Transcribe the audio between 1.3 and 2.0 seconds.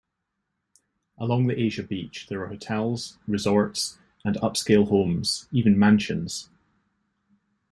the Asia